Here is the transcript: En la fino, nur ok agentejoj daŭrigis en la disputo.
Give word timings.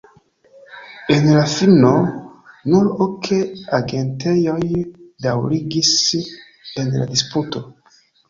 En 1.15 1.27
la 1.33 1.41
fino, 1.55 1.89
nur 2.71 2.87
ok 3.07 3.29
agentejoj 3.79 4.63
daŭrigis 5.27 5.93
en 6.85 6.91
la 6.97 7.07
disputo. 7.15 7.63